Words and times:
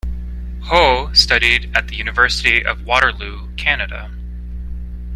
Ho 0.61 1.13
studied 1.13 1.69
at 1.77 1.87
the 1.87 1.95
University 1.95 2.65
of 2.65 2.83
Waterloo, 2.87 3.49
Canada. 3.55 4.09